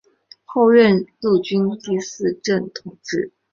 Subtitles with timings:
[0.45, 3.31] 后升任陆军第四镇统制。